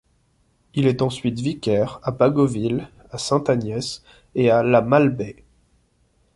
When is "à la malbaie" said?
4.49-5.43